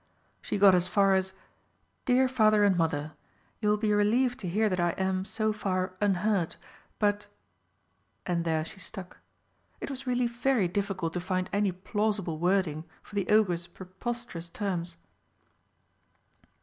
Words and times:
She 0.41 0.57
got 0.57 0.73
as 0.73 0.87
far 0.87 1.13
as: 1.13 1.31
"Dear 2.05 2.27
Father 2.27 2.63
and 2.63 2.75
Mother, 2.75 3.11
You 3.59 3.69
will 3.69 3.77
be 3.77 3.93
relieved 3.93 4.39
to 4.39 4.49
hear 4.49 4.67
that 4.67 4.79
I 4.79 4.93
am, 4.97 5.25
so 5.25 5.53
far, 5.53 5.93
unhurt. 6.01 6.57
But" 6.97 7.27
and 8.25 8.43
there 8.43 8.65
she 8.65 8.79
stuck. 8.79 9.19
It 9.79 9.91
was 9.91 10.07
really 10.07 10.25
very 10.25 10.67
difficult 10.67 11.13
to 11.13 11.19
find 11.19 11.51
any 11.53 11.71
plausible 11.71 12.39
wording 12.39 12.83
for 13.03 13.13
the 13.13 13.29
Ogre's 13.29 13.67
preposterous 13.67 14.49
terms. 14.49 14.97